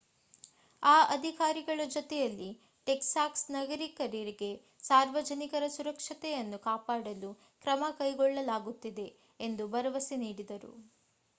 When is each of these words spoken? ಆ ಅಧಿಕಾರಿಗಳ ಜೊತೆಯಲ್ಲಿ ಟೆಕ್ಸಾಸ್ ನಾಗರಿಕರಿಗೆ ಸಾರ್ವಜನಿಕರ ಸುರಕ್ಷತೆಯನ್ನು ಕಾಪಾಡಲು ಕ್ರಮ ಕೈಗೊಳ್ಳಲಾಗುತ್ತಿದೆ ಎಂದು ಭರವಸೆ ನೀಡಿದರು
ಆ 0.83 1.03
ಅಧಿಕಾರಿಗಳ 1.07 1.81
ಜೊತೆಯಲ್ಲಿ 1.87 2.47
ಟೆಕ್ಸಾಸ್ 2.87 3.43
ನಾಗರಿಕರಿಗೆ 3.51 4.49
ಸಾರ್ವಜನಿಕರ 4.83 5.67
ಸುರಕ್ಷತೆಯನ್ನು 5.69 6.59
ಕಾಪಾಡಲು 6.63 7.31
ಕ್ರಮ 7.65 7.91
ಕೈಗೊಳ್ಳಲಾಗುತ್ತಿದೆ 7.99 9.07
ಎಂದು 9.39 9.65
ಭರವಸೆ 9.69 10.17
ನೀಡಿದರು 10.17 10.73